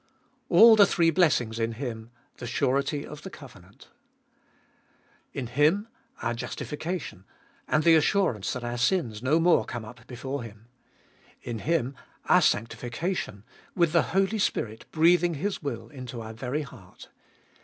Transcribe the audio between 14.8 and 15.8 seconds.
breathing His